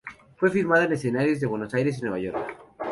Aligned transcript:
Fue 0.37 0.49
filmada 0.49 0.85
en 0.85 0.93
escenarios 0.93 1.39
de 1.39 1.45
Buenos 1.45 1.71
Aires 1.75 1.99
y 1.99 2.01
Nueva 2.01 2.17
York. 2.17 2.57